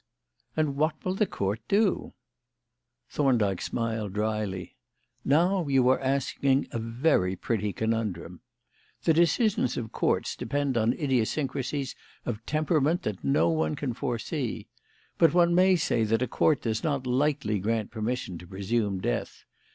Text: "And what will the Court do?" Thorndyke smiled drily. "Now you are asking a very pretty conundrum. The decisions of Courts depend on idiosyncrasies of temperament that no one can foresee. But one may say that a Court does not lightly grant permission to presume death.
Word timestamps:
"And 0.57 0.77
what 0.77 0.95
will 1.05 1.13
the 1.13 1.27
Court 1.27 1.61
do?" 1.67 2.13
Thorndyke 3.11 3.61
smiled 3.61 4.13
drily. 4.13 4.75
"Now 5.23 5.67
you 5.67 5.87
are 5.89 5.99
asking 5.99 6.67
a 6.71 6.79
very 6.79 7.35
pretty 7.35 7.71
conundrum. 7.71 8.39
The 9.03 9.13
decisions 9.13 9.77
of 9.77 9.91
Courts 9.91 10.35
depend 10.35 10.75
on 10.75 10.93
idiosyncrasies 10.93 11.95
of 12.25 12.43
temperament 12.47 13.03
that 13.03 13.23
no 13.23 13.49
one 13.49 13.75
can 13.75 13.93
foresee. 13.93 14.65
But 15.19 15.35
one 15.35 15.53
may 15.53 15.75
say 15.75 16.03
that 16.05 16.23
a 16.23 16.27
Court 16.27 16.63
does 16.63 16.83
not 16.83 17.05
lightly 17.05 17.59
grant 17.59 17.91
permission 17.91 18.39
to 18.39 18.47
presume 18.47 19.01
death. 19.01 19.43